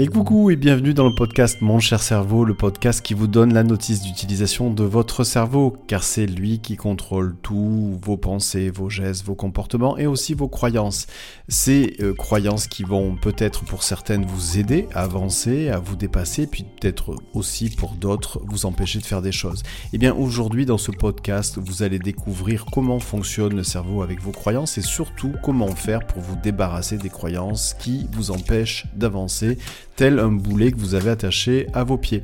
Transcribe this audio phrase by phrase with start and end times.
[0.00, 3.52] Et coucou et bienvenue dans le podcast Mon cher cerveau, le podcast qui vous donne
[3.52, 8.88] la notice d'utilisation de votre cerveau, car c'est lui qui contrôle tout, vos pensées, vos
[8.88, 11.08] gestes, vos comportements et aussi vos croyances.
[11.48, 16.46] Ces euh, croyances qui vont peut-être pour certaines vous aider à avancer, à vous dépasser,
[16.46, 19.64] puis peut-être aussi pour d'autres vous empêcher de faire des choses.
[19.86, 24.22] Et eh bien aujourd'hui dans ce podcast, vous allez découvrir comment fonctionne le cerveau avec
[24.22, 29.58] vos croyances et surtout comment faire pour vous débarrasser des croyances qui vous empêchent d'avancer
[29.98, 32.22] tel un boulet que vous avez attaché à vos pieds.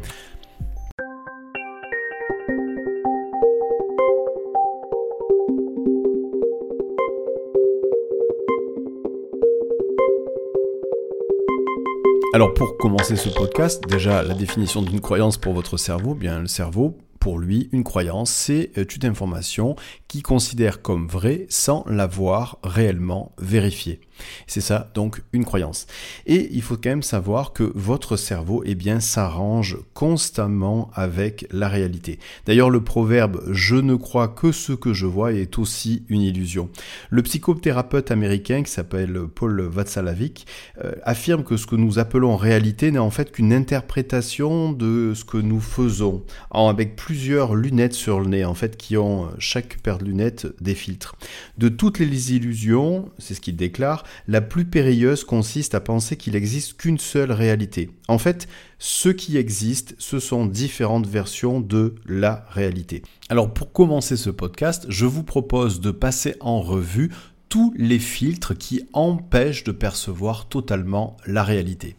[12.33, 16.47] Alors pour commencer ce podcast, déjà la définition d'une croyance pour votre cerveau, bien le
[16.47, 19.77] cerveau pour lui, une croyance, c'est euh, une information
[20.09, 23.99] qu'il considère comme vraie sans l'avoir réellement vérifiée.
[24.47, 25.87] C'est ça, donc, une croyance.
[26.27, 31.69] Et il faut quand même savoir que votre cerveau, eh bien, s'arrange constamment avec la
[31.69, 32.19] réalité.
[32.47, 36.69] D'ailleurs, le proverbe je ne crois que ce que je vois est aussi une illusion.
[37.11, 40.47] Le psychothérapeute américain qui s'appelle Paul Václavic
[40.83, 45.25] euh, affirme que ce que nous appelons réalité n'est en fait qu'une interprétation de ce
[45.25, 49.99] que nous faisons, avec plusieurs lunettes sur le nez, en fait, qui ont chaque paire
[49.99, 51.17] de lunettes des filtres.
[51.59, 56.35] De toutes les illusions, c'est ce qu'il déclare, la plus périlleuse consiste à penser qu'il
[56.35, 57.91] n'existe qu'une seule réalité.
[58.09, 63.03] En fait, ce qui existe, ce sont différentes versions de la réalité.
[63.29, 67.11] Alors pour commencer ce podcast, je vous propose de passer en revue
[67.49, 71.97] tous les filtres qui empêchent de percevoir totalement la réalité.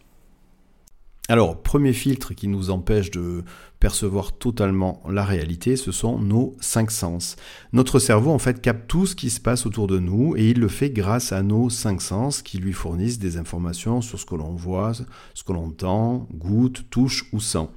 [1.27, 3.43] Alors, premier filtre qui nous empêche de
[3.79, 7.35] percevoir totalement la réalité, ce sont nos cinq sens.
[7.73, 10.59] Notre cerveau, en fait, capte tout ce qui se passe autour de nous et il
[10.59, 14.35] le fait grâce à nos cinq sens qui lui fournissent des informations sur ce que
[14.35, 14.93] l'on voit,
[15.33, 17.69] ce que l'on entend, goûte, touche ou sent.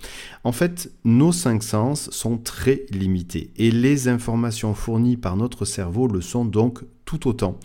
[0.45, 6.07] En fait, nos cinq sens sont très limités et les informations fournies par notre cerveau
[6.07, 7.59] le sont donc tout autant.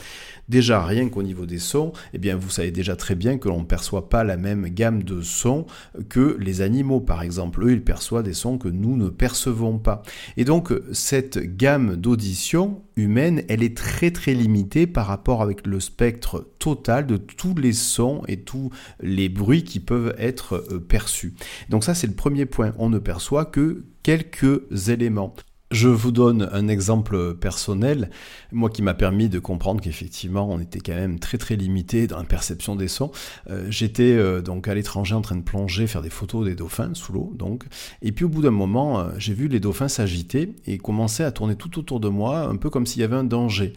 [0.50, 3.62] Déjà, rien qu'au niveau des sons, eh bien, vous savez déjà très bien que l'on
[3.62, 5.66] ne perçoit pas la même gamme de sons
[6.09, 7.64] que les animaux, par exemple.
[7.64, 10.04] Eux, ils perçoivent des sons que nous ne percevons pas.
[10.36, 15.80] Et donc, cette gamme d'audition humaine, elle est très très limitée par rapport avec le
[15.80, 18.70] spectre total de tous les sons et tous
[19.02, 21.34] les bruits qui peuvent être euh, perçus.
[21.70, 22.74] Donc ça, c'est le premier point.
[22.78, 25.36] On ne perçoit que quelques éléments.
[25.74, 28.12] Je vous donne un exemple personnel,
[28.52, 32.20] moi qui m'a permis de comprendre qu'effectivement on était quand même très très limité dans
[32.20, 33.10] la perception des sons.
[33.50, 36.94] Euh, j'étais euh, donc à l'étranger en train de plonger, faire des photos des dauphins
[36.94, 37.64] sous l'eau donc,
[38.04, 41.32] et puis au bout d'un moment euh, j'ai vu les dauphins s'agiter et commencer à
[41.32, 43.74] tourner tout autour de moi, un peu comme s'il y avait un danger.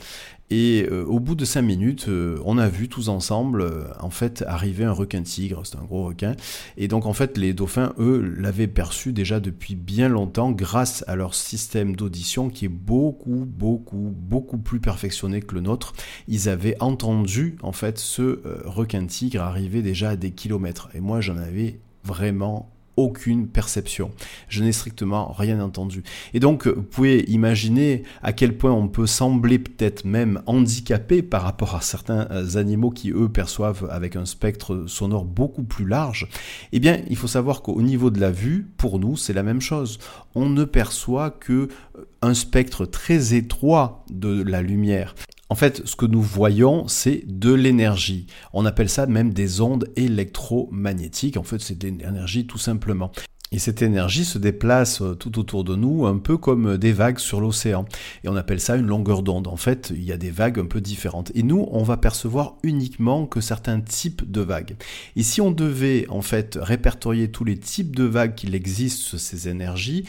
[0.50, 4.10] Et euh, au bout de cinq minutes, euh, on a vu tous ensemble, euh, en
[4.10, 6.36] fait, arriver un requin tigre, c'est un gros requin.
[6.76, 11.16] Et donc, en fait, les dauphins, eux, l'avaient perçu déjà depuis bien longtemps grâce à
[11.16, 15.94] leur système d'audition qui est beaucoup, beaucoup, beaucoup plus perfectionné que le nôtre.
[16.28, 20.90] Ils avaient entendu, en fait, ce requin tigre arriver déjà à des kilomètres.
[20.94, 24.10] Et moi, j'en avais vraiment aucune perception.
[24.48, 26.02] Je n'ai strictement rien entendu.
[26.34, 31.42] Et donc, vous pouvez imaginer à quel point on peut sembler peut-être même handicapé par
[31.42, 36.28] rapport à certains euh, animaux qui, eux, perçoivent avec un spectre sonore beaucoup plus large.
[36.72, 39.60] Eh bien, il faut savoir qu'au niveau de la vue, pour nous, c'est la même
[39.60, 39.98] chose.
[40.34, 45.14] On ne perçoit que euh, un spectre très étroit de la lumière.
[45.48, 48.26] En fait, ce que nous voyons, c'est de l'énergie.
[48.52, 51.36] On appelle ça même des ondes électromagnétiques.
[51.36, 53.12] En fait, c'est de l'énergie tout simplement.
[53.52, 57.20] Et cette énergie se déplace euh, tout autour de nous, un peu comme des vagues
[57.20, 57.84] sur l'océan.
[58.24, 59.46] Et on appelle ça une longueur d'onde.
[59.46, 61.30] En fait, il y a des vagues un peu différentes.
[61.36, 64.76] Et nous, on va percevoir uniquement que certains types de vagues.
[65.14, 69.48] Et si on devait, en fait, répertorier tous les types de vagues qu'il existe ces
[69.48, 70.04] énergies,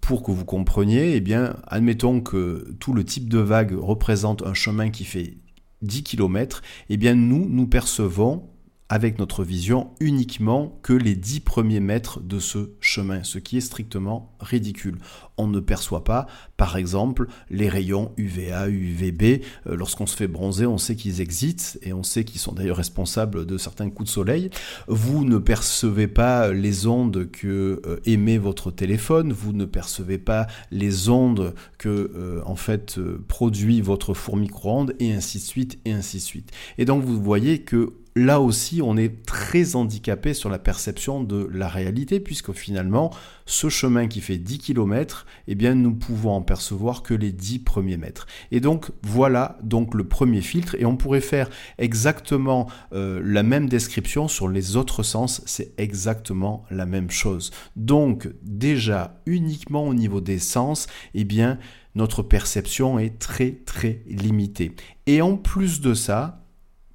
[0.00, 4.54] pour que vous compreniez, eh bien, admettons que tout le type de vague représente un
[4.54, 5.38] chemin qui fait
[5.82, 8.48] 10 km, eh bien, nous, nous percevons
[8.88, 13.62] avec notre vision uniquement que les 10 premiers mètres de ce chemin, ce qui est
[13.62, 14.98] strictement ridicule.
[15.36, 16.26] On ne perçoit pas,
[16.56, 19.42] par exemple, les rayons UVA, UVB.
[19.66, 22.78] Euh, lorsqu'on se fait bronzer, on sait qu'ils existent et on sait qu'ils sont d'ailleurs
[22.78, 24.50] responsables de certains coups de soleil.
[24.88, 30.46] Vous ne percevez pas les ondes que euh, émet votre téléphone, vous ne percevez pas
[30.70, 32.98] les ondes que euh, en fait
[33.28, 36.50] produit votre four micro-ondes et ainsi de suite et ainsi de suite.
[36.78, 41.48] Et donc vous voyez que là aussi, on est très handicapé sur la perception de
[41.52, 43.10] la réalité, puisque finalement,
[43.46, 47.60] ce chemin qui fait 10 km, eh bien, nous pouvons en percevoir que les 10
[47.60, 48.26] premiers mètres.
[48.50, 51.48] Et donc, voilà donc le premier filtre, et on pourrait faire
[51.78, 57.52] exactement euh, la même description sur les autres sens, c'est exactement la même chose.
[57.76, 61.58] Donc, déjà, uniquement au niveau des sens, eh bien,
[61.94, 64.72] notre perception est très très limitée.
[65.06, 66.47] Et en plus de ça,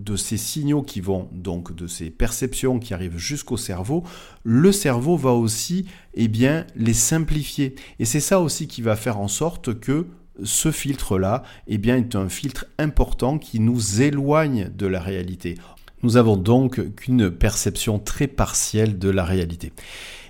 [0.03, 4.03] de ces signaux qui vont, donc de ces perceptions qui arrivent jusqu'au cerveau,
[4.43, 7.75] le cerveau va aussi eh bien, les simplifier.
[7.99, 10.07] Et c'est ça aussi qui va faire en sorte que
[10.43, 15.57] ce filtre-là eh bien, est un filtre important qui nous éloigne de la réalité.
[16.01, 19.71] Nous avons donc qu'une perception très partielle de la réalité.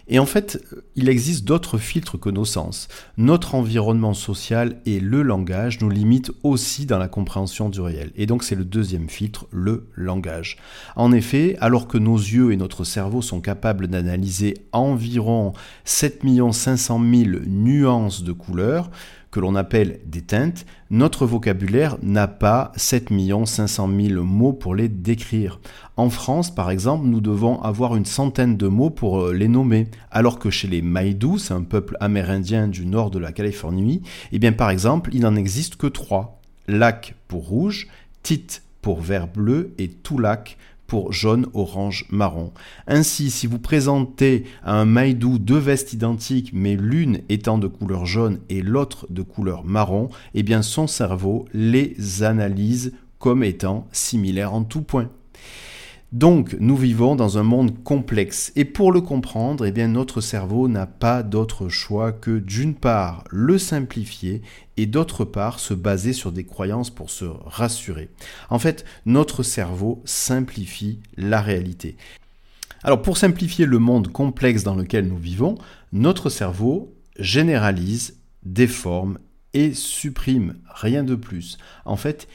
[0.07, 0.61] Et en fait,
[0.95, 2.89] il existe d'autres filtres que nos sens.
[3.17, 8.11] Notre environnement social et le langage nous limitent aussi dans la compréhension du réel.
[8.15, 10.57] Et donc c'est le deuxième filtre, le langage.
[10.95, 15.53] En effet, alors que nos yeux et notre cerveau sont capables d'analyser environ
[15.85, 16.21] 7
[16.51, 18.89] 500 000 nuances de couleurs,
[19.33, 23.09] que l'on appelle des teintes, notre vocabulaire n'a pas 7
[23.45, 25.59] 500 000 mots pour les décrire.
[25.97, 29.87] En France, par exemple, nous devons avoir une centaine de mots pour euh, les nommer,
[30.11, 34.37] alors que chez les Maïdou, c'est un peuple amérindien du nord de la Californie, eh
[34.37, 36.39] bien par exemple, il n'en existe que trois.
[36.67, 37.87] Lac pour rouge,
[38.21, 40.57] tit pour vert bleu et tout lac
[40.87, 42.51] pour jaune, orange, marron.
[42.87, 48.05] Ainsi, si vous présentez à un maïdou deux vestes identiques, mais l'une étant de couleur
[48.05, 54.53] jaune et l'autre de couleur marron, eh bien son cerveau les analyse comme étant similaires
[54.53, 55.09] en tout point.
[56.13, 58.51] Donc, nous vivons dans un monde complexe.
[58.55, 63.57] Et pour le comprendre, eh notre cerveau n'a pas d'autre choix que d'une part le
[63.57, 64.43] simplifier
[64.77, 68.09] et d'autre part se baser sur des croyances pour se rassurer.
[68.51, 71.97] En fait, notre cerveau simplifie la réalité.
[72.83, 75.55] Alors, pour simplifier le monde complexe dans lequel nous vivons,
[75.93, 79.17] notre cerveau généralise, déforme
[79.55, 81.57] et supprime, rien de plus.
[81.85, 82.27] En fait,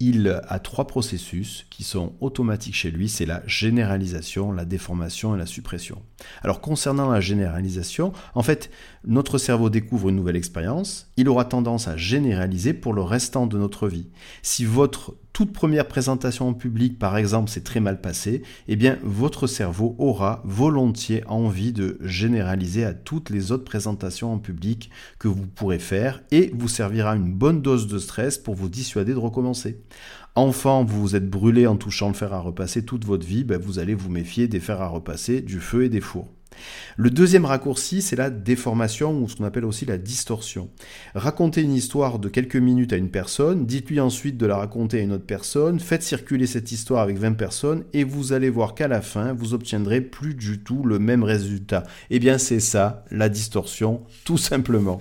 [0.00, 5.38] il a trois processus qui sont automatiques chez lui, c'est la généralisation, la déformation et
[5.38, 6.02] la suppression.
[6.42, 8.70] Alors concernant la généralisation, en fait,
[9.04, 13.58] notre cerveau découvre une nouvelle expérience, il aura tendance à généraliser pour le restant de
[13.58, 14.08] notre vie.
[14.42, 18.98] Si votre toute première présentation en public, par exemple, s'est très mal passée, eh bien,
[19.02, 25.28] votre cerveau aura volontiers envie de généraliser à toutes les autres présentations en public que
[25.28, 29.18] vous pourrez faire et vous servira une bonne dose de stress pour vous dissuader de
[29.18, 29.80] recommencer.
[30.34, 33.60] Enfant, vous vous êtes brûlé en touchant le fer à repasser toute votre vie, ben,
[33.60, 36.28] vous allez vous méfier des fers à repasser, du feu et des fours.
[36.96, 40.68] Le deuxième raccourci, c'est la déformation ou ce qu'on appelle aussi la distorsion.
[41.14, 45.02] Racontez une histoire de quelques minutes à une personne, dites-lui ensuite de la raconter à
[45.02, 48.88] une autre personne, faites circuler cette histoire avec 20 personnes et vous allez voir qu'à
[48.88, 51.84] la fin, vous obtiendrez plus du tout le même résultat.
[52.10, 55.00] Eh bien, c'est ça, la distorsion, tout simplement.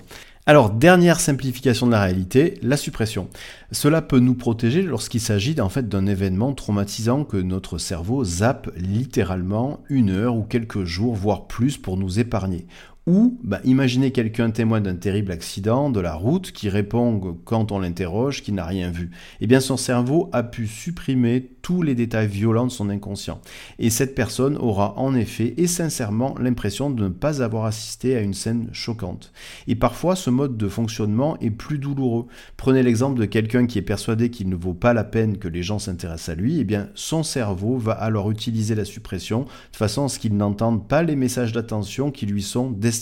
[0.50, 3.28] Alors, dernière simplification de la réalité, la suppression.
[3.72, 8.72] Cela peut nous protéger lorsqu'il s'agit en fait d'un événement traumatisant que notre cerveau zappe
[8.75, 12.66] littéralement une heure ou quelques jours, voire plus, pour nous épargner.
[13.09, 17.79] Ou bah, imaginez quelqu'un témoin d'un terrible accident de la route qui répond quand on
[17.79, 19.09] l'interroge qu'il n'a rien vu.
[19.41, 23.41] Eh bien son cerveau a pu supprimer tous les détails violents de son inconscient.
[23.79, 28.21] Et cette personne aura en effet et sincèrement l'impression de ne pas avoir assisté à
[28.21, 29.33] une scène choquante.
[29.67, 32.27] Et parfois ce mode de fonctionnement est plus douloureux.
[32.57, 35.63] Prenez l'exemple de quelqu'un qui est persuadé qu'il ne vaut pas la peine que les
[35.63, 40.05] gens s'intéressent à lui, eh bien son cerveau va alors utiliser la suppression de façon
[40.05, 42.99] à ce qu'il n'entende pas les messages d'attention qui lui sont destinés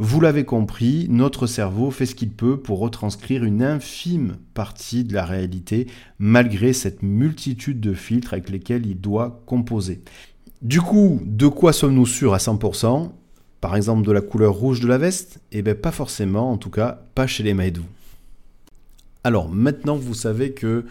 [0.00, 5.12] vous l'avez compris, notre cerveau fait ce qu'il peut pour retranscrire une infime partie de
[5.12, 5.88] la réalité,
[6.20, 10.00] malgré cette multitude de filtres avec lesquels il doit composer.
[10.62, 13.10] Du coup, de quoi sommes-nous sûrs à 100%
[13.60, 15.40] Par exemple de la couleur rouge de la veste?
[15.50, 17.84] Eh bien pas forcément, en tout cas pas chez les Maïdou.
[19.24, 20.84] Alors maintenant vous savez que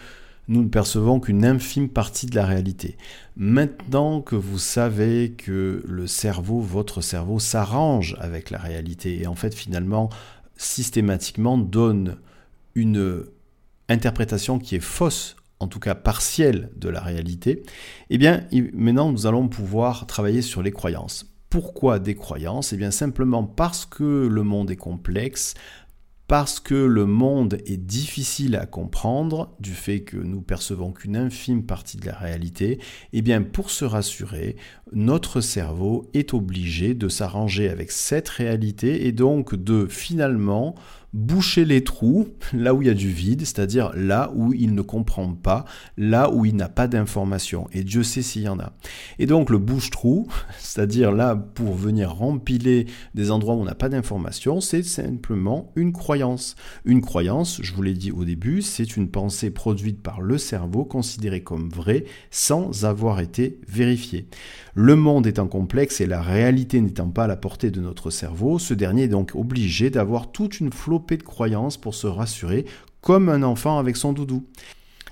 [0.48, 2.96] nous ne percevons qu'une infime partie de la réalité.
[3.36, 9.34] Maintenant que vous savez que le cerveau, votre cerveau, s'arrange avec la réalité et en
[9.34, 10.08] fait finalement
[10.56, 12.16] systématiquement donne
[12.74, 13.24] une
[13.88, 17.62] interprétation qui est fausse, en tout cas partielle de la réalité,
[18.10, 21.34] eh bien maintenant nous allons pouvoir travailler sur les croyances.
[21.50, 22.72] Pourquoi des croyances?
[22.72, 25.54] Eh bien simplement parce que le monde est complexe,
[26.28, 31.64] parce que le monde est difficile à comprendre du fait que nous percevons qu'une infime
[31.64, 32.78] partie de la réalité,
[33.14, 34.56] eh bien pour se rassurer,
[34.92, 40.74] notre cerveau est obligé de s'arranger avec cette réalité et donc de finalement
[41.14, 44.82] boucher les trous là où il y a du vide, c'est-à-dire là où il ne
[44.82, 45.64] comprend pas,
[45.96, 47.66] là où il n'a pas d'information.
[47.72, 48.72] Et Dieu sait s'il y en a.
[49.18, 50.28] Et donc le bouche-trou,
[50.58, 55.92] c'est-à-dire là pour venir rempiler des endroits où on n'a pas d'information, c'est simplement une
[55.92, 56.56] croyance.
[56.84, 60.84] Une croyance, je vous l'ai dit au début, c'est une pensée produite par le cerveau,
[60.84, 64.28] considérée comme vraie, sans avoir été vérifiée.
[64.80, 68.60] Le monde étant complexe et la réalité n'étant pas à la portée de notre cerveau,
[68.60, 72.64] ce dernier est donc obligé d'avoir toute une flopée de croyances pour se rassurer,
[73.00, 74.44] comme un enfant avec son doudou.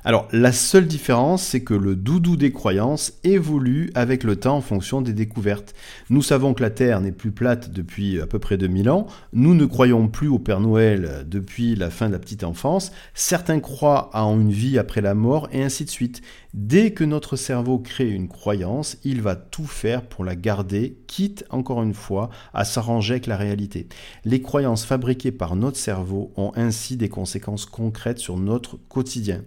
[0.06, 4.60] Alors la seule différence, c'est que le doudou des croyances évolue avec le temps en
[4.60, 5.74] fonction des découvertes.
[6.10, 9.56] Nous savons que la Terre n'est plus plate depuis à peu près 2000 ans, nous
[9.56, 14.10] ne croyons plus au Père Noël depuis la fin de la petite enfance, certains croient
[14.12, 16.22] en une vie après la mort et ainsi de suite.
[16.54, 21.44] Dès que notre cerveau crée une croyance, il va tout faire pour la garder, quitte
[21.50, 23.88] encore une fois à s'arranger avec la réalité.
[24.24, 29.42] Les croyances fabriquées par notre cerveau ont ainsi des conséquences concrètes sur notre quotidien.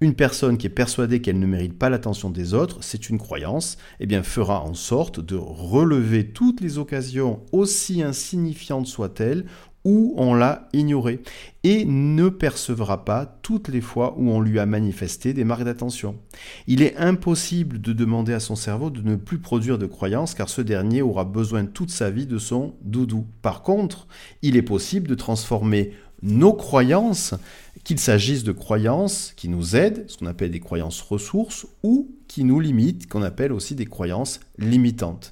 [0.00, 3.78] Une personne qui est persuadée qu'elle ne mérite pas l'attention des autres, c'est une croyance,
[4.00, 9.44] eh bien fera en sorte de relever toutes les occasions, aussi insignifiantes soient-elles,
[9.84, 11.20] où on l'a ignoré
[11.64, 16.16] et ne percevra pas toutes les fois où on lui a manifesté des marques d'attention.
[16.66, 20.48] Il est impossible de demander à son cerveau de ne plus produire de croyances car
[20.48, 23.26] ce dernier aura besoin toute sa vie de son doudou.
[23.42, 24.06] Par contre,
[24.42, 27.34] il est possible de transformer nos croyances,
[27.84, 32.44] qu'il s'agisse de croyances qui nous aident, ce qu'on appelle des croyances ressources, ou qui
[32.44, 35.31] nous limitent, qu'on appelle aussi des croyances limitantes.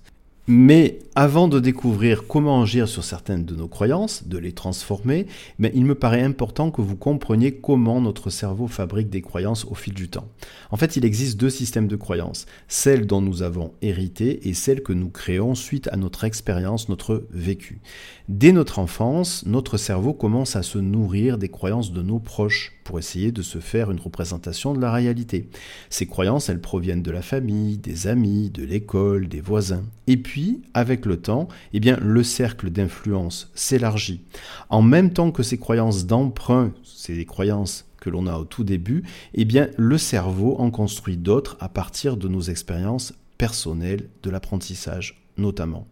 [0.52, 5.28] Mais avant de découvrir comment agir sur certaines de nos croyances, de les transformer,
[5.60, 9.76] mais il me paraît important que vous compreniez comment notre cerveau fabrique des croyances au
[9.76, 10.26] fil du temps.
[10.72, 14.82] En fait, il existe deux systèmes de croyances, celles dont nous avons hérité et celles
[14.82, 17.80] que nous créons suite à notre expérience, notre vécu.
[18.28, 23.32] Dès notre enfance, notre cerveau commence à se nourrir des croyances de nos proches essayer
[23.32, 25.48] de se faire une représentation de la réalité.
[25.88, 29.84] Ces croyances, elles proviennent de la famille, des amis, de l'école, des voisins.
[30.06, 34.22] Et puis, avec le temps, eh bien, le cercle d'influence s'élargit.
[34.68, 39.04] En même temps que ces croyances d'emprunt, ces croyances que l'on a au tout début,
[39.34, 45.22] eh bien, le cerveau en construit d'autres à partir de nos expériences personnelles de l'apprentissage
[45.36, 45.86] notamment.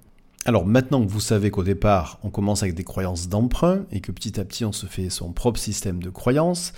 [0.49, 4.11] Alors maintenant que vous savez qu'au départ, on commence avec des croyances d'emprunt et que
[4.13, 6.73] petit à petit on se fait son propre système de croyances,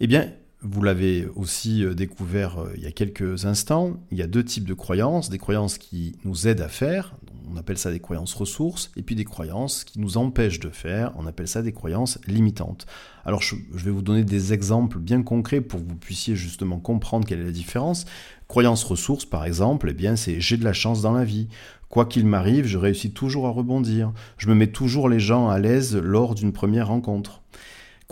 [0.00, 4.22] eh bien, vous l'avez aussi euh, découvert euh, il y a quelques instants, il y
[4.22, 7.14] a deux types de croyances, des croyances qui nous aident à faire,
[7.52, 11.12] on appelle ça des croyances ressources, et puis des croyances qui nous empêchent de faire,
[11.16, 12.86] on appelle ça des croyances limitantes.
[13.24, 17.26] Alors je, vais vous donner des exemples bien concrets pour que vous puissiez justement comprendre
[17.26, 18.06] quelle est la différence.
[18.48, 21.48] Croyance ressources, par exemple, eh bien c'est j'ai de la chance dans la vie.
[21.88, 24.12] Quoi qu'il m'arrive, je réussis toujours à rebondir.
[24.38, 27.42] Je me mets toujours les gens à l'aise lors d'une première rencontre.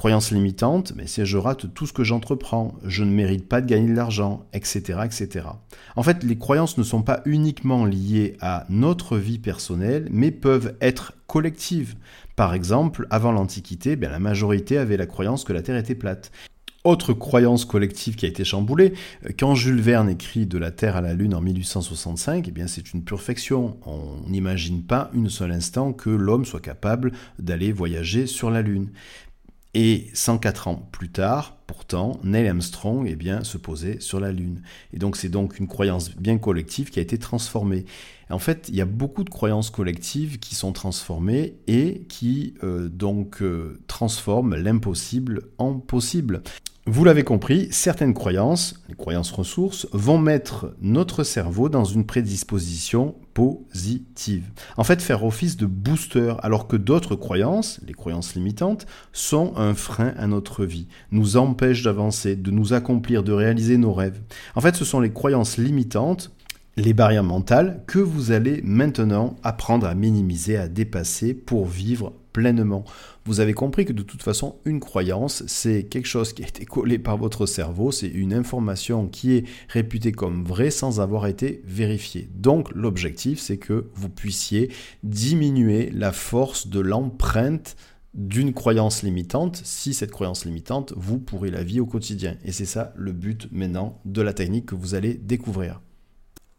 [0.00, 3.66] Croyance limitante, mais si je rate tout ce que j'entreprends, je ne mérite pas de
[3.66, 5.44] gagner de l'argent, etc., etc.
[5.94, 10.74] En fait, les croyances ne sont pas uniquement liées à notre vie personnelle, mais peuvent
[10.80, 11.96] être collectives.
[12.34, 16.32] Par exemple, avant l'Antiquité, bien, la majorité avait la croyance que la Terre était plate.
[16.82, 18.94] Autre croyance collective qui a été chamboulée,
[19.26, 22.94] euh, quand Jules Verne écrit De la Terre à la Lune en 1865, eh c'est
[22.94, 23.76] une perfection.
[23.84, 28.88] On n'imagine pas une seul instant que l'homme soit capable d'aller voyager sur la Lune.
[29.72, 34.62] Et 104 ans plus tard, pourtant, Neil Armstrong eh bien, se posait sur la Lune.
[34.92, 37.84] Et donc c'est donc une croyance bien collective qui a été transformée.
[38.30, 42.88] En fait, il y a beaucoup de croyances collectives qui sont transformées et qui euh,
[42.88, 46.42] donc euh, transforment l'impossible en possible.
[46.86, 53.16] Vous l'avez compris, certaines croyances, les croyances ressources, vont mettre notre cerveau dans une prédisposition
[53.34, 54.50] positive.
[54.78, 59.74] En fait, faire office de booster, alors que d'autres croyances, les croyances limitantes, sont un
[59.74, 64.22] frein à notre vie, nous empêchent d'avancer, de nous accomplir, de réaliser nos rêves.
[64.54, 66.32] En fait, ce sont les croyances limitantes
[66.80, 72.84] les barrières mentales que vous allez maintenant apprendre à minimiser, à dépasser pour vivre pleinement.
[73.24, 76.64] Vous avez compris que de toute façon, une croyance, c'est quelque chose qui a été
[76.64, 81.62] collé par votre cerveau, c'est une information qui est réputée comme vraie sans avoir été
[81.66, 82.28] vérifiée.
[82.34, 84.70] Donc l'objectif, c'est que vous puissiez
[85.02, 87.76] diminuer la force de l'empreinte
[88.14, 92.36] d'une croyance limitante, si cette croyance limitante vous pourrit la vie au quotidien.
[92.44, 95.80] Et c'est ça le but maintenant de la technique que vous allez découvrir.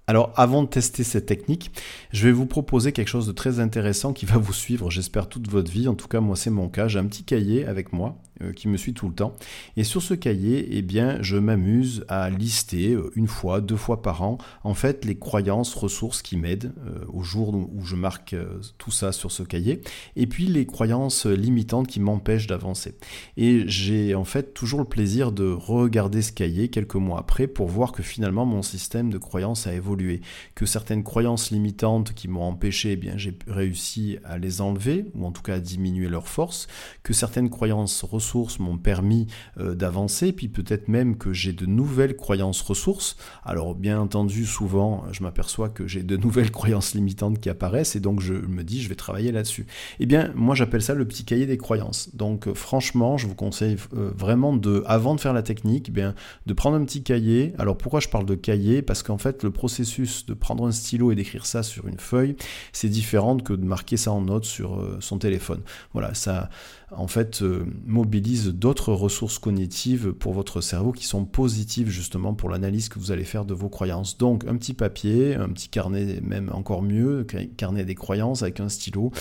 [0.07, 1.71] Alors avant de tester cette technique,
[2.11, 5.49] je vais vous proposer quelque chose de très intéressant qui va vous suivre, j'espère, toute
[5.49, 5.87] votre vie.
[5.87, 6.87] En tout cas, moi c'est mon cas.
[6.87, 8.17] J'ai un petit cahier avec moi
[8.55, 9.35] qui me suit tout le temps.
[9.77, 14.01] Et sur ce cahier, eh bien, je m'amuse à lister euh, une fois, deux fois
[14.01, 18.35] par an, en fait, les croyances, ressources qui m'aident euh, au jour où je marque
[18.77, 19.81] tout ça sur ce cahier.
[20.15, 22.95] Et puis les croyances limitantes qui m'empêchent d'avancer.
[23.37, 27.67] Et j'ai en fait toujours le plaisir de regarder ce cahier quelques mois après pour
[27.67, 30.21] voir que finalement mon système de croyances a évolué.
[30.55, 35.25] Que certaines croyances limitantes qui m'ont empêché, eh bien, j'ai réussi à les enlever, ou
[35.25, 36.67] en tout cas à diminuer leur force.
[37.03, 39.27] Que certaines croyances ressources m'ont permis
[39.59, 43.17] euh, d'avancer, puis peut-être même que j'ai de nouvelles croyances ressources.
[43.43, 47.99] Alors bien entendu, souvent, je m'aperçois que j'ai de nouvelles croyances limitantes qui apparaissent, et
[47.99, 49.65] donc je me dis, je vais travailler là-dessus.
[49.99, 52.15] Eh bien, moi j'appelle ça le petit cahier des croyances.
[52.15, 55.91] Donc euh, franchement, je vous conseille euh, vraiment de, avant de faire la technique, eh
[55.91, 57.53] bien, de prendre un petit cahier.
[57.57, 58.81] Alors pourquoi je parle de cahier?
[58.81, 62.35] Parce qu'en fait, le processus de prendre un stylo et d'écrire ça sur une feuille,
[62.71, 65.61] c'est différent que de marquer ça en note sur son téléphone.
[65.93, 66.49] Voilà, ça
[66.91, 72.49] en fait euh, mobilise d'autres ressources cognitives pour votre cerveau qui sont positives justement pour
[72.49, 74.17] l'analyse que vous allez faire de vos croyances.
[74.17, 77.25] Donc un petit papier, un petit carnet même encore mieux,
[77.57, 79.11] carnet des croyances avec un stylo.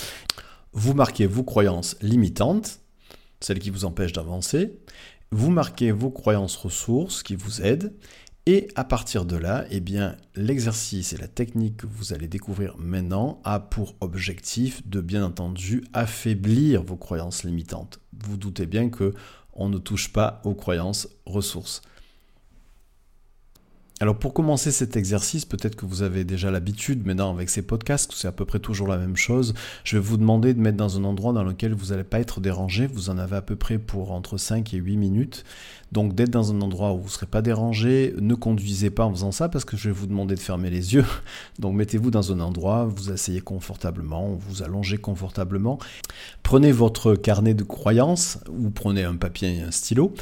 [0.73, 2.79] Vous marquez vos croyances limitantes,
[3.39, 4.79] celles qui vous empêchent d'avancer.
[5.31, 7.93] Vous marquez vos croyances ressources qui vous aident
[8.47, 12.75] et à partir de là, eh bien, l'exercice et la technique que vous allez découvrir
[12.77, 17.99] maintenant a pour objectif de bien entendu affaiblir vos croyances limitantes.
[18.13, 19.13] Vous doutez bien que
[19.53, 21.83] on ne touche pas aux croyances ressources.
[24.01, 28.11] Alors pour commencer cet exercice, peut-être que vous avez déjà l'habitude maintenant avec ces podcasts,
[28.15, 29.53] c'est à peu près toujours la même chose.
[29.83, 32.41] Je vais vous demander de mettre dans un endroit dans lequel vous n'allez pas être
[32.41, 32.87] dérangé.
[32.87, 35.45] Vous en avez à peu près pour entre 5 et 8 minutes.
[35.91, 38.15] Donc d'être dans un endroit où vous ne serez pas dérangé.
[38.19, 40.95] Ne conduisez pas en faisant ça parce que je vais vous demander de fermer les
[40.95, 41.05] yeux.
[41.59, 45.77] Donc mettez-vous dans un endroit, vous asseyez confortablement, vous allongez confortablement.
[46.41, 50.15] Prenez votre carnet de croyances ou prenez un papier et un stylo.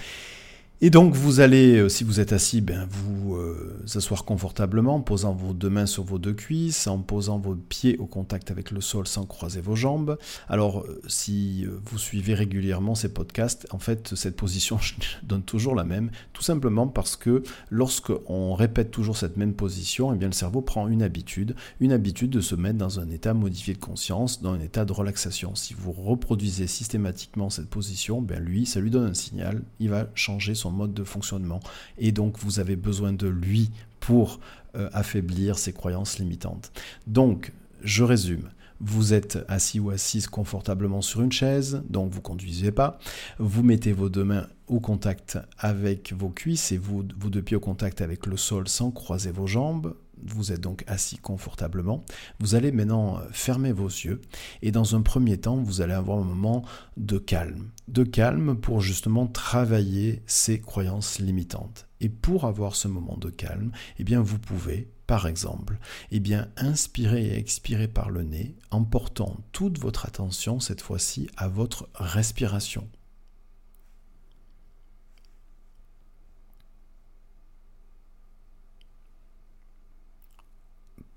[0.81, 5.01] Et donc vous allez, euh, si vous êtes assis, ben, vous euh, asseoir confortablement en
[5.01, 8.71] posant vos deux mains sur vos deux cuisses, en posant vos pieds au contact avec
[8.71, 10.17] le sol sans croiser vos jambes.
[10.48, 14.79] Alors euh, si vous suivez régulièrement ces podcasts, en fait cette position
[15.24, 20.17] donne toujours la même, tout simplement parce que lorsqu'on répète toujours cette même position, eh
[20.17, 23.74] bien le cerveau prend une habitude, une habitude de se mettre dans un état modifié
[23.74, 25.55] de conscience, dans un état de relaxation.
[25.55, 30.07] Si vous reproduisez systématiquement cette position, ben lui, ça lui donne un signal, il va
[30.15, 31.59] changer son mode de fonctionnement.
[31.97, 34.39] Et donc vous avez besoin de lui pour
[34.75, 36.71] euh, affaiblir ces croyances limitantes.
[37.07, 38.49] Donc, je résume.
[38.81, 42.97] Vous êtes assis ou assise confortablement sur une chaise, donc vous conduisez pas.
[43.38, 47.60] Vous mettez vos deux mains au contact avec vos cuisses et vos deux pieds au
[47.60, 49.95] contact avec le sol sans croiser vos jambes.
[50.25, 52.03] Vous êtes donc assis confortablement.
[52.39, 54.21] Vous allez maintenant euh, fermer vos yeux
[54.62, 56.63] et dans un premier temps, vous allez avoir un moment
[56.97, 57.69] de calme.
[57.88, 61.88] De calme pour justement travailler ces croyances limitantes.
[62.01, 65.79] Et pour avoir ce moment de calme, eh bien vous pouvez par exemple,
[66.12, 71.27] eh bien, inspirer et expirer par le nez en portant toute votre attention cette fois-ci
[71.36, 72.88] à votre respiration.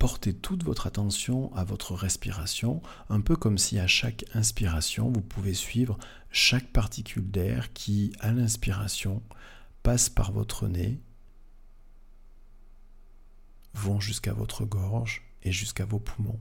[0.03, 5.21] Portez toute votre attention à votre respiration, un peu comme si à chaque inspiration, vous
[5.21, 5.97] pouvez suivre
[6.33, 9.23] chaque particule d'air qui, à l'inspiration,
[9.85, 11.01] passe par votre nez,
[13.75, 16.41] vont jusqu'à votre gorge et jusqu'à vos poumons.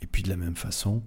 [0.00, 1.02] Et puis de la même façon,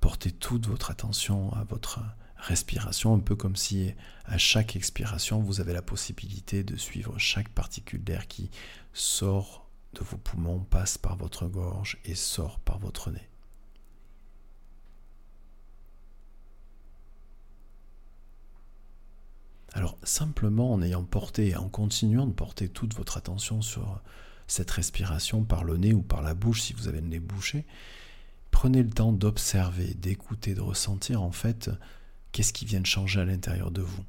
[0.00, 2.00] portez toute votre attention à votre
[2.40, 3.92] respiration, un peu comme si
[4.24, 8.50] à chaque expiration, vous avez la possibilité de suivre chaque particule d'air qui
[8.92, 13.28] sort de vos poumons, passe par votre gorge et sort par votre nez.
[19.72, 24.00] Alors simplement en ayant porté, en continuant de porter toute votre attention sur
[24.46, 27.66] cette respiration par le nez ou par la bouche si vous avez le nez bouché,
[28.50, 31.70] prenez le temps d'observer, d'écouter, de ressentir en fait
[32.32, 34.04] Qu'est-ce qui vient de changer à l'intérieur de vous?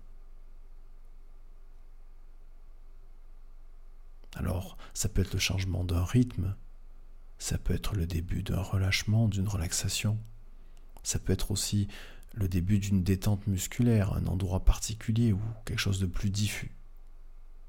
[4.35, 6.55] Alors, ça peut être le changement d'un rythme,
[7.37, 10.17] ça peut être le début d'un relâchement, d'une relaxation,
[11.03, 11.87] ça peut être aussi
[12.33, 16.71] le début d'une détente musculaire, un endroit particulier ou quelque chose de plus diffus.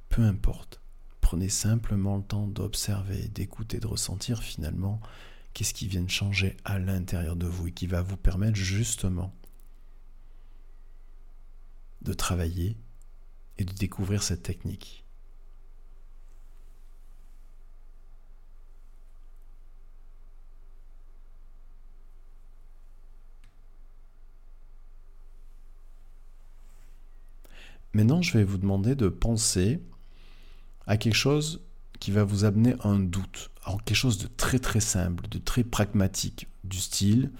[0.08, 0.80] Peu importe,
[1.20, 5.00] prenez simplement le temps d'observer, d'écouter, de ressentir finalement
[5.52, 9.34] qu'est-ce qui vient de changer à l'intérieur de vous et qui va vous permettre justement
[12.02, 12.76] de travailler
[13.58, 15.04] et de découvrir cette technique.
[27.94, 29.82] Maintenant, je vais vous demander de penser
[30.86, 31.62] à quelque chose
[32.00, 33.50] qui va vous amener à un doute.
[33.64, 37.30] Alors, quelque chose de très très simple, de très pragmatique, du style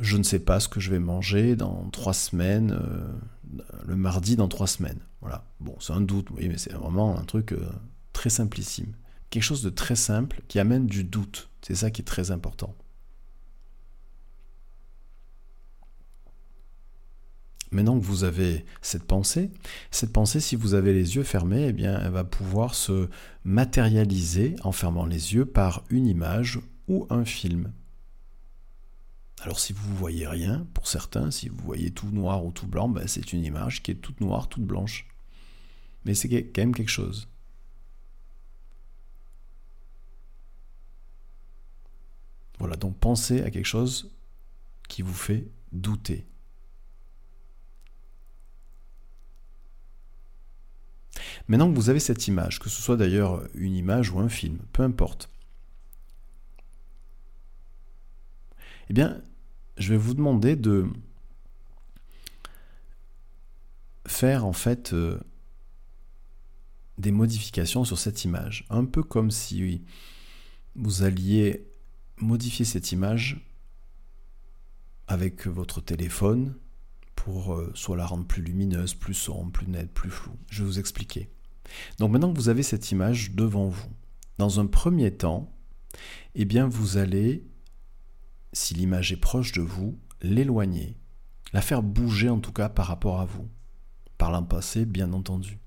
[0.00, 4.36] je ne sais pas ce que je vais manger dans trois semaines, euh, le mardi
[4.36, 5.00] dans trois semaines.
[5.20, 5.44] Voilà.
[5.60, 7.68] Bon, c'est un doute, oui, mais c'est vraiment un truc euh,
[8.12, 8.92] très simplissime.
[9.30, 11.48] Quelque chose de très simple qui amène du doute.
[11.62, 12.74] C'est ça qui est très important.
[17.72, 19.50] Maintenant que vous avez cette pensée,
[19.90, 23.08] cette pensée, si vous avez les yeux fermés, eh bien, elle va pouvoir se
[23.44, 27.72] matérialiser en fermant les yeux par une image ou un film.
[29.40, 32.66] Alors si vous ne voyez rien, pour certains, si vous voyez tout noir ou tout
[32.66, 35.06] blanc, ben, c'est une image qui est toute noire, toute blanche.
[36.04, 37.28] Mais c'est quand même quelque chose.
[42.58, 44.10] Voilà, donc pensez à quelque chose
[44.88, 46.24] qui vous fait douter.
[51.48, 54.58] Maintenant que vous avez cette image, que ce soit d'ailleurs une image ou un film,
[54.72, 55.28] peu importe,
[58.88, 59.22] eh bien,
[59.78, 60.86] je vais vous demander de
[64.06, 65.18] faire en fait euh,
[66.98, 68.64] des modifications sur cette image.
[68.70, 69.82] Un peu comme si
[70.74, 71.66] vous alliez
[72.18, 73.44] modifier cette image
[75.08, 76.54] avec votre téléphone
[77.14, 80.36] pour euh, soit la rendre plus lumineuse, plus sombre, plus nette, plus floue.
[80.48, 81.28] Je vais vous expliquer.
[81.98, 83.90] Donc maintenant que vous avez cette image devant vous,
[84.38, 85.52] dans un premier temps,
[86.34, 87.44] eh bien vous allez
[88.56, 90.96] si l'image est proche de vous, l'éloigner,
[91.52, 93.50] la faire bouger en tout cas par rapport à vous,
[94.16, 95.58] par l'an passé bien entendu.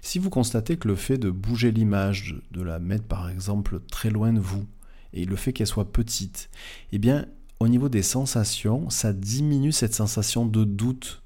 [0.00, 4.08] Si vous constatez que le fait de bouger l'image, de la mettre par exemple très
[4.08, 4.66] loin de vous,
[5.12, 6.48] et le fait qu'elle soit petite,
[6.90, 7.26] eh bien,
[7.60, 11.22] au niveau des sensations, ça diminue cette sensation de doute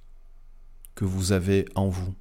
[0.97, 2.17] que vous avez en vous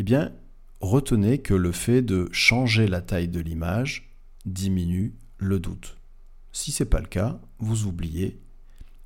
[0.00, 0.32] eh bien,
[0.80, 4.14] retenez que le fait de changer la taille de l'image
[4.46, 5.98] diminue le doute.
[6.52, 8.40] Si ce n'est pas le cas, vous oubliez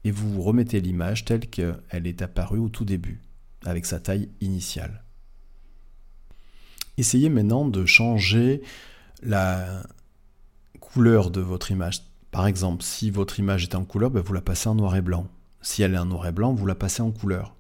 [0.05, 3.21] et vous remettez l'image telle qu'elle est apparue au tout début,
[3.65, 5.03] avec sa taille initiale.
[6.97, 8.63] Essayez maintenant de changer
[9.21, 9.83] la
[10.79, 12.03] couleur de votre image.
[12.31, 15.03] Par exemple, si votre image est en couleur, ben, vous la passez en noir et
[15.03, 15.27] blanc.
[15.61, 17.57] Si elle est en noir et blanc, vous la passez en couleur.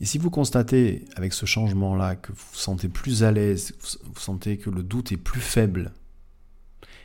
[0.00, 4.20] Et si vous constatez avec ce changement-là que vous vous sentez plus à l'aise, vous
[4.20, 5.92] sentez que le doute est plus faible,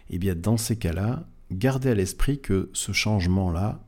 [0.09, 3.85] eh bien dans ces cas-là, gardez à l'esprit que ce changement-là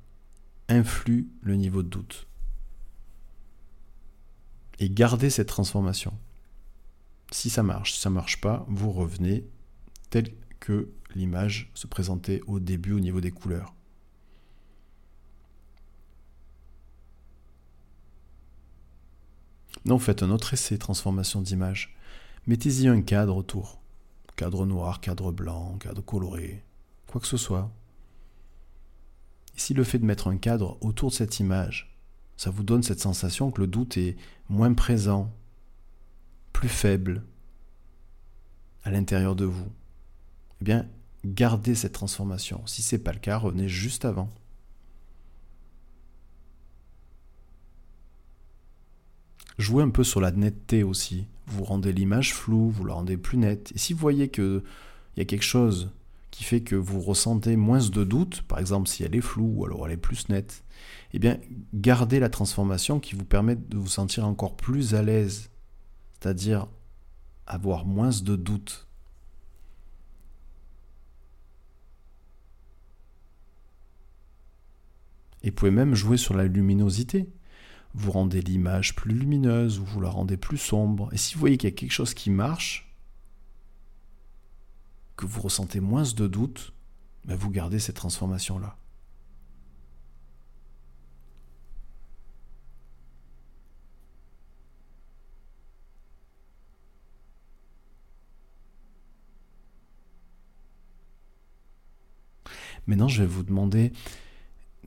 [0.68, 2.28] influe le niveau de doute.
[4.80, 6.14] Et gardez cette transformation.
[7.32, 9.48] Si ça marche, si ça ne marche pas, vous revenez
[10.10, 13.74] tel que l'image se présentait au début au niveau des couleurs.
[19.88, 21.96] Non, faites un autre essai, transformation d'image.
[22.46, 23.80] Mettez-y un cadre autour.
[24.36, 26.64] Cadre noir, cadre blanc, cadre coloré,
[27.08, 27.72] quoi que ce soit.
[29.56, 31.98] Si le fait de mettre un cadre autour de cette image,
[32.36, 34.16] ça vous donne cette sensation que le doute est
[34.50, 35.34] moins présent,
[36.54, 37.24] plus faible
[38.84, 39.72] à l'intérieur de vous,
[40.62, 40.86] eh bien,
[41.26, 42.62] gardez cette transformation.
[42.68, 44.30] Si ce n'est pas le cas, revenez juste avant.
[49.58, 51.26] Jouez un peu sur la netteté aussi.
[51.48, 53.72] Vous rendez l'image floue, vous la rendez plus nette.
[53.74, 54.62] Et si vous voyez qu'il
[55.16, 55.92] y a quelque chose
[56.30, 59.66] qui fait que vous ressentez moins de doute, par exemple si elle est floue ou
[59.66, 60.64] alors elle est plus nette,
[61.14, 61.40] eh bien
[61.74, 65.50] gardez la transformation qui vous permet de vous sentir encore plus à l'aise,
[66.14, 66.68] c'est-à-dire
[67.48, 68.88] avoir moins de doute.
[75.42, 77.30] Et vous pouvez même jouer sur la luminosité
[77.98, 81.10] vous rendez l'image plus lumineuse ou vous la rendez plus sombre.
[81.14, 82.96] Et si vous voyez qu'il y a quelque chose qui marche,
[85.16, 86.74] que vous ressentez moins de doute,
[87.26, 88.78] ben vous gardez cette transformation-là.
[102.86, 103.92] Maintenant, je vais vous demander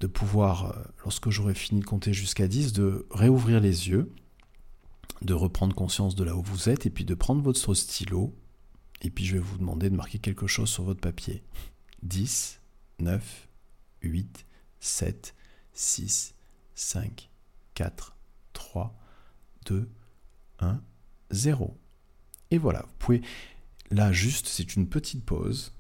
[0.01, 4.13] de pouvoir, euh, lorsque j'aurai fini de compter jusqu'à 10, de réouvrir les yeux,
[5.23, 8.35] de reprendre conscience de là où vous êtes, et puis de prendre votre stylo,
[9.03, 11.43] et puis je vais vous demander de marquer quelque chose sur votre papier.
[12.03, 12.61] 10,
[13.01, 13.49] 9,
[14.03, 14.47] 8,
[14.81, 15.35] 7,
[15.75, 16.35] 6,
[16.75, 17.31] 5,
[17.75, 18.17] 4,
[18.55, 18.99] 3,
[19.67, 19.89] 2,
[20.61, 20.81] 1,
[21.31, 21.77] 0.
[22.51, 23.23] Et voilà, vous pouvez,
[23.91, 25.75] là juste, c'est une petite pause,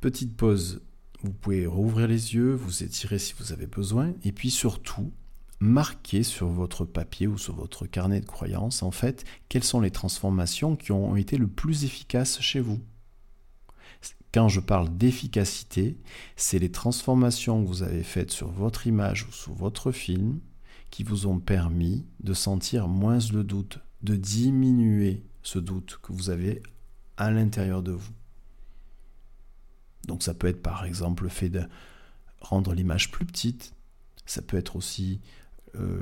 [0.00, 0.82] Petite pause,
[1.22, 5.12] vous pouvez rouvrir les yeux, vous étirer si vous avez besoin, et puis surtout,
[5.60, 9.90] marquer sur votre papier ou sur votre carnet de croyances, en fait, quelles sont les
[9.90, 12.80] transformations qui ont été le plus efficaces chez vous.
[14.32, 15.96] Quand je parle d'efficacité,
[16.36, 20.40] c'est les transformations que vous avez faites sur votre image ou sur votre film
[20.90, 26.28] qui vous ont permis de sentir moins le doute, de diminuer ce doute que vous
[26.28, 26.62] avez
[27.16, 28.12] à l'intérieur de vous.
[30.06, 31.62] Donc ça peut être par exemple le fait de
[32.40, 33.74] rendre l'image plus petite,
[34.24, 35.20] ça peut être aussi
[35.74, 36.00] euh,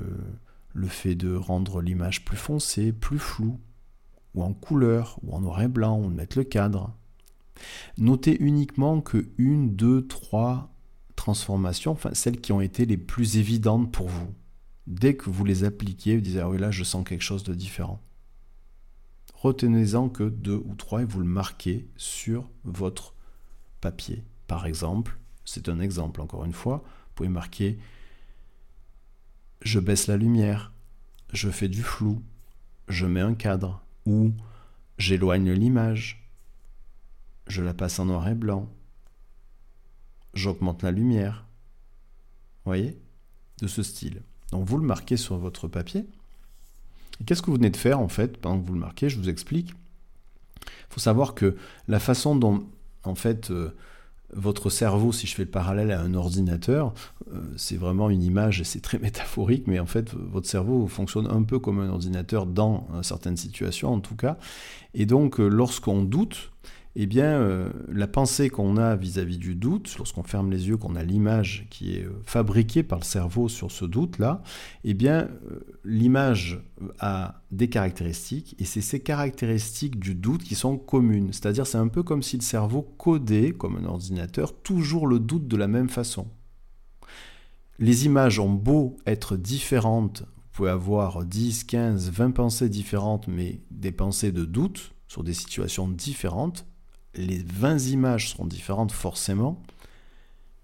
[0.73, 3.61] le fait de rendre l'image plus foncée, plus floue,
[4.35, 6.93] ou en couleur, ou en noir et blanc, ou de mettre le cadre.
[7.99, 10.75] Notez uniquement que une, deux, trois
[11.15, 14.35] transformations, enfin celles qui ont été les plus évidentes pour vous.
[14.87, 17.55] Dès que vous les appliquez, vous dites ah oui là je sens quelque chose de
[17.55, 18.03] différent.
[19.35, 23.15] Retenez-en que deux ou trois et vous le marquez sur votre
[24.47, 27.79] Par exemple, c'est un exemple encore une fois, vous pouvez marquer
[29.63, 30.73] je baisse la lumière,
[31.33, 32.23] je fais du flou,
[32.89, 34.33] je mets un cadre ou
[34.99, 36.25] j'éloigne l'image
[37.47, 38.69] je la passe en noir et blanc,
[40.35, 41.47] j'augmente la lumière.
[42.65, 42.99] Voyez?
[43.61, 44.23] De ce style.
[44.51, 46.07] Donc vous le marquez sur votre papier.
[47.21, 48.39] Et qu'est-ce que vous venez de faire en fait?
[48.39, 49.71] Pendant que vous le marquez Je vous explique.
[50.67, 51.57] Il faut savoir que
[51.89, 52.67] la façon dont
[53.05, 53.75] en fait euh,
[54.33, 56.93] votre cerveau, si je fais le parallèle à un ordinateur,
[57.33, 61.29] euh, c'est vraiment une image et c'est très métaphorique, mais en fait votre cerveau fonctionne
[61.31, 64.39] un peu comme un ordinateur dans euh, certaines situations en tout cas.
[64.95, 66.51] Et donc lorsqu'on doute,
[66.97, 70.95] eh bien, euh, la pensée qu'on a vis-à-vis du doute, lorsqu'on ferme les yeux, qu'on
[70.95, 74.43] a l'image qui est euh, fabriquée par le cerveau sur ce doute-là,
[74.85, 76.63] eh bien, euh, l'image
[77.01, 81.33] a des caractéristiques, et c'est ces caractéristiques du doute qui sont communes.
[81.33, 85.49] C'est-à-dire, c'est un peu comme si le cerveau codait, comme un ordinateur, toujours le doute
[85.49, 86.29] de la même façon.
[87.81, 93.63] Les images ont beau être différentes, vous pouvez avoir 10, 15, 20 pensées différentes, mais
[93.73, 96.65] des pensées de doute sur des situations différentes,
[97.17, 99.63] les 20 images seront différentes forcément,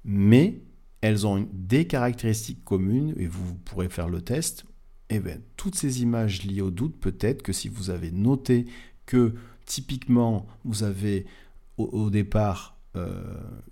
[0.04, 0.60] mais
[1.00, 4.64] elles ont des caractéristiques communes et vous pourrez faire le test.
[5.08, 8.66] Et eh bien, toutes ces images liées au doute, peut-être que si vous avez noté
[9.06, 9.34] que
[9.66, 11.26] typiquement vous avez
[11.78, 13.22] au, départ euh,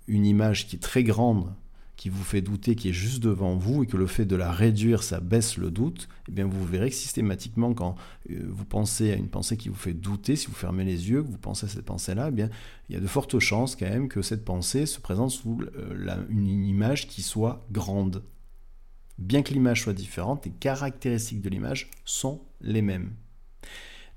[0.07, 1.53] une image qui est très grande
[1.99, 4.53] qui vous fait douter, qui est juste devant vous, et que le fait de la
[4.53, 7.97] réduire, ça baisse le doute, eh bien vous verrez que systématiquement, quand
[8.31, 11.21] euh, vous pensez à une pensée qui vous fait douter, si vous fermez les yeux,
[11.21, 12.49] que vous pensez à cette pensée-là, eh bien
[12.87, 16.25] il y a de fortes chances quand même que cette pensée se présente sous euh,
[16.29, 18.23] une image qui soit grande.
[19.17, 23.11] Bien que l'image soit différente, les caractéristiques de l'image sont les mêmes.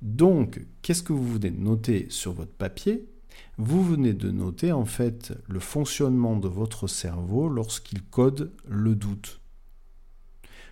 [0.03, 3.12] Donc, qu'est-ce que vous venez de noter sur votre papier?
[3.59, 9.41] Vous venez de noter en fait le fonctionnement de votre cerveau lorsqu'il code le doute.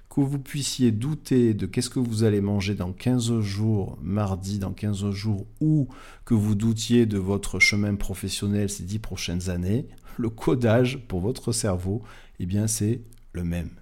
[0.08, 4.72] Que vous puissiez douter de qu'est-ce que vous allez manger dans 15 jours, mardi dans
[4.72, 5.88] 15 jours, ou
[6.24, 9.86] que vous doutiez de votre chemin professionnel ces 10 prochaines années,
[10.18, 12.02] le codage pour votre cerveau,
[12.40, 13.79] eh bien c'est le même.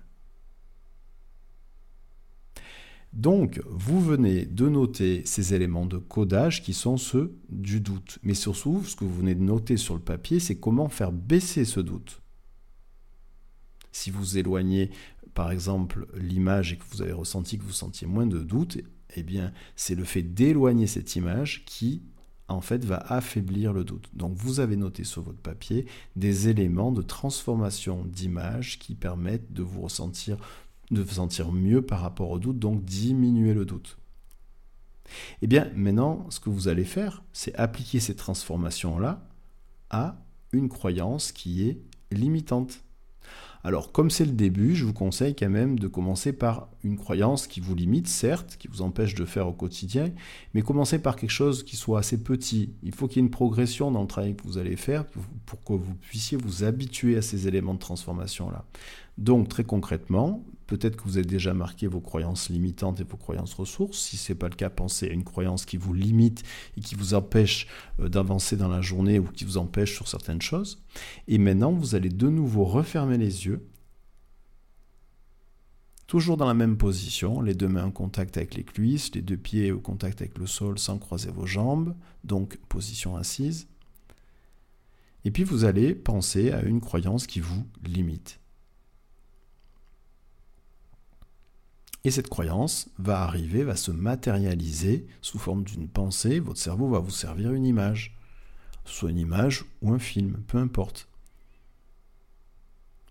[3.12, 8.18] Donc, vous venez de noter ces éléments de codage qui sont ceux du doute.
[8.22, 11.64] Mais surtout, ce que vous venez de noter sur le papier, c'est comment faire baisser
[11.64, 12.20] ce doute.
[13.92, 14.90] Si vous éloignez,
[15.34, 18.78] par exemple, l'image et que vous avez ressenti que vous sentiez moins de doute,
[19.16, 22.02] eh bien, c'est le fait d'éloigner cette image qui,
[22.46, 24.10] en fait, va affaiblir le doute.
[24.12, 29.62] Donc, vous avez noté sur votre papier des éléments de transformation d'image qui permettent de
[29.62, 30.36] vous ressentir
[30.90, 33.98] de vous sentir mieux par rapport au doute, donc diminuer le doute.
[35.42, 39.27] Eh bien, maintenant, ce que vous allez faire, c'est appliquer ces transformations-là
[39.90, 40.16] à
[40.53, 42.83] une croyance qui est limitante.
[43.64, 47.46] Alors, comme c'est le début, je vous conseille quand même de commencer par une croyance
[47.46, 50.12] qui vous limite, certes, qui vous empêche de faire au quotidien,
[50.55, 52.72] mais commencez par quelque chose qui soit assez petit.
[52.83, 55.05] Il faut qu'il y ait une progression dans le travail que vous allez faire
[55.44, 58.64] pour que vous puissiez vous habituer à ces éléments de transformation-là.
[59.18, 63.54] Donc, très concrètement, Peut-être que vous avez déjà marqué vos croyances limitantes et vos croyances
[63.54, 63.98] ressources.
[63.98, 66.42] Si ce n'est pas le cas, pensez à une croyance qui vous limite
[66.76, 67.66] et qui vous empêche
[68.00, 70.85] euh, d'avancer dans la journée ou qui vous empêche sur certaines choses.
[71.26, 73.66] Et maintenant, vous allez de nouveau refermer les yeux.
[76.07, 79.38] Toujours dans la même position, les deux mains en contact avec les cuisses, les deux
[79.38, 83.68] pieds au contact avec le sol sans croiser vos jambes, donc position assise.
[85.24, 88.38] Et puis vous allez penser à une croyance qui vous limite.
[92.04, 96.38] Et cette croyance va arriver, va se matérialiser sous forme d'une pensée.
[96.38, 98.14] Votre cerveau va vous servir une image.
[98.84, 101.08] soit une image ou un film, peu importe.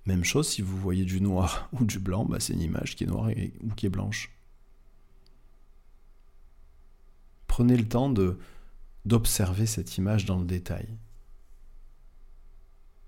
[0.08, 3.04] Même chose si vous voyez du noir ou du blanc, bah, c'est une image qui
[3.04, 3.30] est noire
[3.62, 4.32] ou qui est blanche.
[7.47, 8.12] Prenez le temps
[9.06, 10.88] d'observer cette image dans le détail.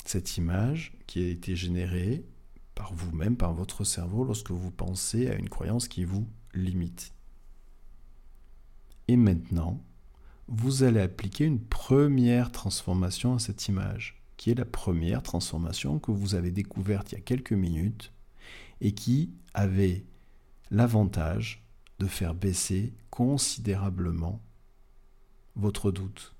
[0.06, 2.26] Cette image qui a été générée
[2.80, 7.14] par vous-même, par votre cerveau, lorsque vous pensez à une croyance qui vous limite.
[9.10, 9.84] Et maintenant,
[10.48, 16.12] vous allez appliquer une première transformation à cette image, qui est la première transformation que
[16.12, 18.14] vous avez découverte il y a quelques minutes
[18.80, 20.06] et qui avait
[20.72, 21.68] l'avantage
[22.00, 24.42] de faire baisser considérablement
[25.58, 26.34] votre doute.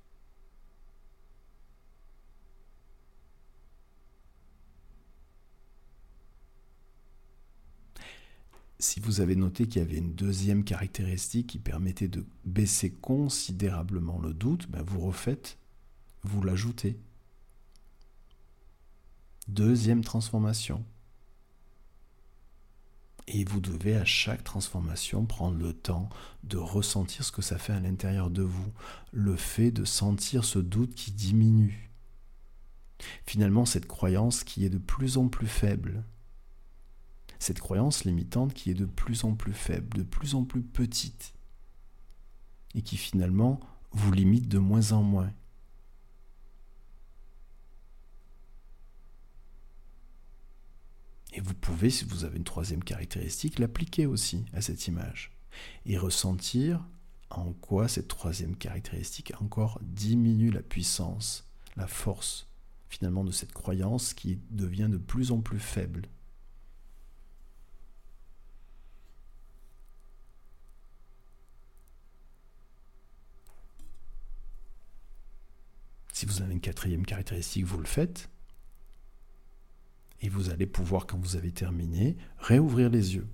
[8.80, 14.18] Si vous avez noté qu'il y avait une deuxième caractéristique qui permettait de baisser considérablement
[14.18, 15.58] le doute, ben vous refaites,
[16.22, 16.98] vous l'ajoutez.
[19.48, 20.82] Deuxième transformation.
[23.26, 26.08] Et vous devez à chaque transformation prendre le temps
[26.44, 28.72] de ressentir ce que ça fait à l'intérieur de vous,
[29.12, 31.90] le fait de sentir ce doute qui diminue.
[33.26, 36.02] Finalement, cette croyance qui est de plus en plus faible,
[37.40, 41.32] cette croyance limitante qui est de plus en plus faible, de plus en plus petite,
[42.74, 43.58] et qui finalement
[43.90, 45.32] vous limite de moins en moins.
[51.32, 55.32] Et vous pouvez, si vous avez une troisième caractéristique, l'appliquer aussi à cette image
[55.86, 56.84] et ressentir
[57.30, 62.48] en quoi cette troisième caractéristique encore diminue la puissance, la force
[62.88, 66.02] finalement de cette croyance qui devient de plus en plus faible.
[76.20, 78.28] Si vous avez une quatrième caractéristique, vous le faites.
[80.20, 83.26] Et vous allez pouvoir, quand vous avez terminé, réouvrir les yeux.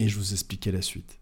[0.00, 1.20] Et je vous expliquer la suite.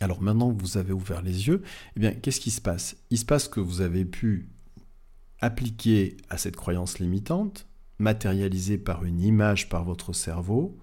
[0.00, 1.62] Alors maintenant que vous avez ouvert les yeux,
[1.94, 2.96] eh bien, qu'est-ce qui se passe?
[3.10, 4.48] Il se passe que vous avez pu
[5.38, 7.68] appliquer à cette croyance limitante,
[8.00, 10.76] matérialisée par une image par votre cerveau,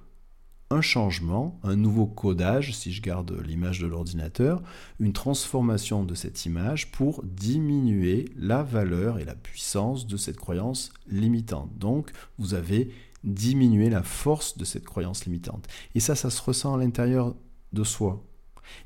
[0.72, 4.64] un changement, un nouveau codage, si je garde l'image de l'ordinateur,
[5.00, 10.94] une transformation de cette image pour diminuer la valeur et la puissance de cette croyance
[11.08, 11.78] limitante.
[11.78, 12.92] Donc, vous avez
[13.24, 15.68] diminué la force de cette croyance limitante.
[15.94, 17.36] Et ça, ça se ressent à l'intérieur
[17.74, 18.24] de soi.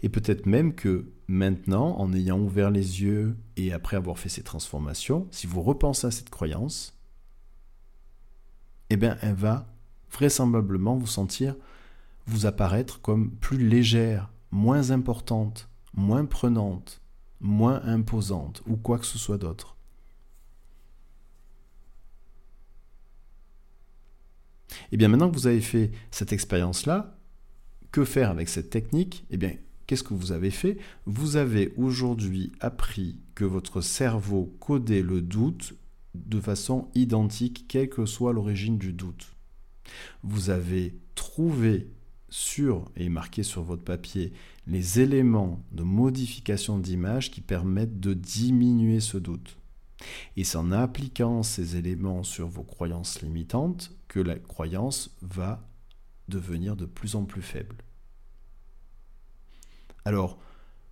[0.02, 4.44] Et peut-être même que maintenant, en ayant ouvert les yeux et après avoir fait ces
[4.44, 6.98] transformations, si vous repensez à cette croyance,
[8.90, 9.68] eh bien, elle va
[10.12, 11.56] vraisemblablement vous sentir
[12.28, 17.02] vous apparaître comme plus légère, moins importante, moins prenante,
[17.40, 19.76] moins imposante ou quoi que ce soit d'autre.
[24.70, 27.18] Et eh bien maintenant que vous avez fait cette expérience-là,
[27.92, 29.26] que faire avec cette technique?
[29.30, 29.56] Eh bien,
[29.88, 30.78] qu'est-ce que vous avez fait?
[31.06, 35.74] Vous avez aujourd'hui appris que votre cerveau codait le doute
[36.14, 39.36] de façon identique, quelle que soit l'origine du doute.
[40.24, 41.90] Vous avez trouvé
[42.36, 44.34] sur et marqué sur votre papier
[44.68, 49.58] les éléments de modification d'image qui permettent de diminuer ce doute.
[50.36, 55.66] Et c'est en appliquant ces éléments sur vos croyances limitantes que la croyance va
[56.28, 57.78] devenir de plus en plus faible.
[60.04, 60.38] Alors,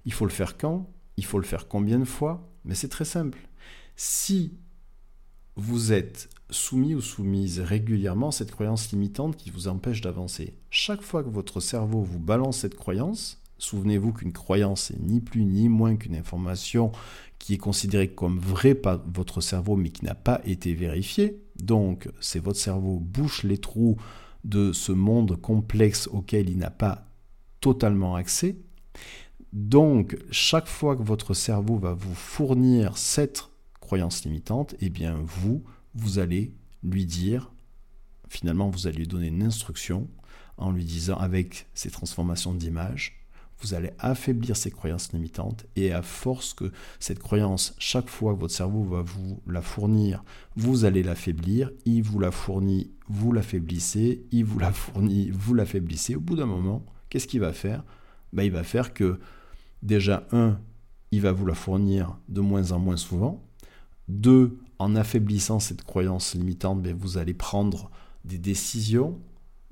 [0.05, 0.89] il faut le faire quand?
[1.17, 2.49] Il faut le faire combien de fois?
[2.63, 3.49] Mais c'est très simple.
[3.97, 4.57] Si
[5.57, 10.53] vous êtes soumis ou soumise régulièrement à cette croyance limitante qui vous empêche d'avancer.
[10.69, 15.43] Chaque fois que votre cerveau vous balance cette croyance, souvenez-vous qu'une croyance est ni plus
[15.43, 16.91] ni moins qu'une information
[17.39, 21.41] qui est considérée comme vraie par votre cerveau mais qui n'a pas été vérifiée.
[21.57, 23.97] Donc, c'est votre cerveau bouche les trous
[24.43, 27.05] de ce monde complexe auquel il n'a pas
[27.59, 28.57] totalement accès.
[29.53, 35.63] Donc, chaque fois que votre cerveau va vous fournir cette croyance limitante, eh bien vous,
[35.95, 36.53] vous allez
[36.83, 37.51] lui dire,
[38.29, 40.09] finalement vous allez lui donner une instruction
[40.57, 43.23] en lui disant avec ces transformations d'image,
[43.61, 48.39] vous allez affaiblir ces croyances limitantes et à force que cette croyance, chaque fois que
[48.39, 50.23] votre cerveau va vous la fournir,
[50.57, 56.15] vous allez l'affaiblir, il vous la fournit, vous l'affaiblissez, il vous la fournit, vous l'affaiblissez.
[56.15, 57.85] Au bout d'un moment, qu'est-ce qu'il va faire?
[58.33, 59.19] Ben, Il va faire que
[59.81, 60.59] déjà, un,
[61.11, 63.41] il va vous la fournir de moins en moins souvent.
[64.09, 67.89] Deux, en affaiblissant cette croyance limitante, ben, vous allez prendre
[68.25, 69.19] des décisions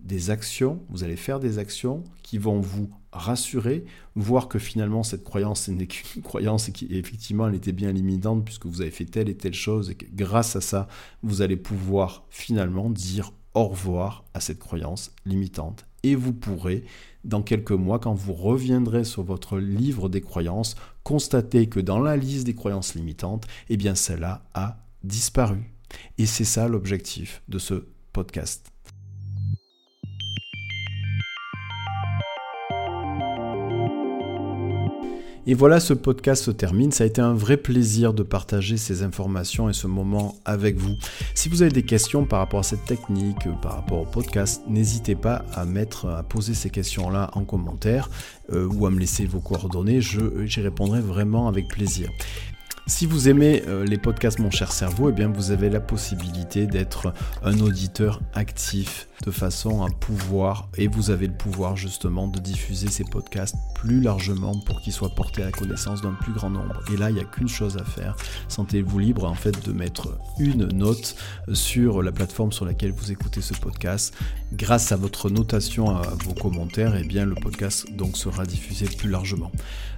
[0.02, 3.86] des actions, vous allez faire des actions qui vont vous rassurer,
[4.16, 8.66] voir que finalement cette croyance n'est qu'une croyance et qu'effectivement elle était bien limitante puisque
[8.66, 10.88] vous avez fait telle et telle chose et que grâce à ça,
[11.24, 15.86] vous allez pouvoir finalement dire au revoir à cette croyance limitante.
[16.04, 16.84] Et vous pourrez,
[17.26, 22.18] dans quelques mois, quand vous reviendrez sur votre livre des croyances, constater que dans la
[22.18, 25.60] liste des croyances limitantes, eh bien celle-là a disparu.
[26.18, 28.72] Et c'est ça l'objectif de ce podcast.
[35.48, 36.92] Et voilà, ce podcast se termine.
[36.92, 40.96] Ça a été un vrai plaisir de partager ces informations et ce moment avec vous.
[41.34, 45.16] Si vous avez des questions par rapport à cette technique, par rapport au podcast, n'hésitez
[45.16, 48.10] pas à mettre, à poser ces questions-là en commentaire
[48.54, 50.00] euh, ou à me laisser vos coordonnées.
[50.00, 52.12] J'y répondrai vraiment avec plaisir.
[52.88, 56.66] Si vous aimez euh, les podcasts Mon cher cerveau, eh bien vous avez la possibilité
[56.66, 57.14] d'être
[57.44, 62.90] un auditeur actif de façon à pouvoir, et vous avez le pouvoir justement de diffuser
[62.90, 66.82] ces podcasts plus largement pour qu'ils soient portés à la connaissance d'un plus grand nombre.
[66.92, 68.16] Et là, il n'y a qu'une chose à faire.
[68.48, 71.16] Sentez-vous libre en fait de mettre une note
[71.54, 74.14] sur la plateforme sur laquelle vous écoutez ce podcast.
[74.54, 79.10] Grâce à votre notation, à vos commentaires, eh bien le podcast donc sera diffusé plus
[79.10, 79.52] largement.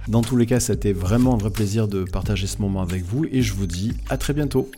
[0.08, 3.24] Dans tous les cas, c'était vraiment un vrai plaisir de partager ce moment avec vous
[3.30, 4.70] et je vous dis à très bientôt.